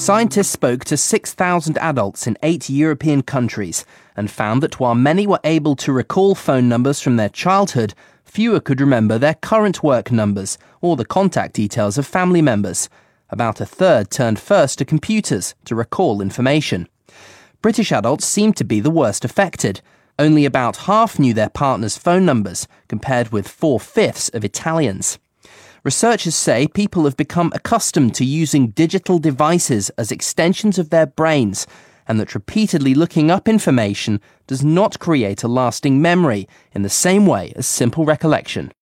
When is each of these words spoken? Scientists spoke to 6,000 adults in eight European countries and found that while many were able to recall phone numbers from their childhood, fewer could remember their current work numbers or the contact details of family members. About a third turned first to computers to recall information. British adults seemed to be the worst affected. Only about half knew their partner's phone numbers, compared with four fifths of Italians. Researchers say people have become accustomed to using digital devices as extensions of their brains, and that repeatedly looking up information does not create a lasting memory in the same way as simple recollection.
Scientists 0.00 0.48
spoke 0.48 0.82
to 0.82 0.96
6,000 0.96 1.76
adults 1.76 2.26
in 2.26 2.38
eight 2.42 2.70
European 2.70 3.20
countries 3.20 3.84
and 4.16 4.30
found 4.30 4.62
that 4.62 4.80
while 4.80 4.94
many 4.94 5.26
were 5.26 5.38
able 5.44 5.76
to 5.76 5.92
recall 5.92 6.34
phone 6.34 6.70
numbers 6.70 7.02
from 7.02 7.16
their 7.16 7.28
childhood, 7.28 7.92
fewer 8.24 8.60
could 8.60 8.80
remember 8.80 9.18
their 9.18 9.34
current 9.34 9.82
work 9.82 10.10
numbers 10.10 10.56
or 10.80 10.96
the 10.96 11.04
contact 11.04 11.52
details 11.52 11.98
of 11.98 12.06
family 12.06 12.40
members. 12.40 12.88
About 13.28 13.60
a 13.60 13.66
third 13.66 14.10
turned 14.10 14.40
first 14.40 14.78
to 14.78 14.86
computers 14.86 15.54
to 15.66 15.74
recall 15.74 16.22
information. 16.22 16.88
British 17.60 17.92
adults 17.92 18.24
seemed 18.24 18.56
to 18.56 18.64
be 18.64 18.80
the 18.80 18.90
worst 18.90 19.22
affected. 19.22 19.82
Only 20.18 20.46
about 20.46 20.88
half 20.88 21.18
knew 21.18 21.34
their 21.34 21.50
partner's 21.50 21.98
phone 21.98 22.24
numbers, 22.24 22.66
compared 22.88 23.32
with 23.32 23.46
four 23.46 23.78
fifths 23.78 24.30
of 24.30 24.46
Italians. 24.46 25.18
Researchers 25.82 26.34
say 26.34 26.68
people 26.68 27.04
have 27.04 27.16
become 27.16 27.50
accustomed 27.54 28.14
to 28.14 28.24
using 28.24 28.68
digital 28.68 29.18
devices 29.18 29.88
as 29.90 30.12
extensions 30.12 30.78
of 30.78 30.90
their 30.90 31.06
brains, 31.06 31.66
and 32.06 32.20
that 32.20 32.34
repeatedly 32.34 32.92
looking 32.92 33.30
up 33.30 33.48
information 33.48 34.20
does 34.46 34.62
not 34.62 34.98
create 34.98 35.42
a 35.42 35.48
lasting 35.48 36.02
memory 36.02 36.46
in 36.72 36.82
the 36.82 36.90
same 36.90 37.24
way 37.24 37.54
as 37.56 37.66
simple 37.66 38.04
recollection. 38.04 38.72